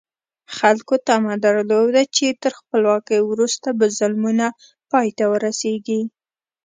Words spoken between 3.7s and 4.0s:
به